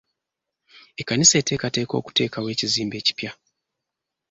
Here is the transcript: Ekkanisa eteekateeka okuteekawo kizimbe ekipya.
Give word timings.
Ekkanisa 1.01 1.35
eteekateeka 1.41 1.93
okuteekawo 2.01 2.47
kizimbe 2.59 2.95
ekipya. 3.01 3.31